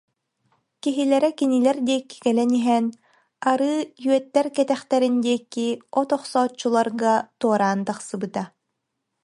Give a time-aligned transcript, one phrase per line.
[0.81, 2.85] Киһилэрэ кинилэр диэки кэлэн иһэн,
[3.51, 3.77] арыы
[4.07, 5.67] үөттэр кэтэхтэрин диэки
[5.99, 8.43] от охсооччуларга туораан тахсыбыта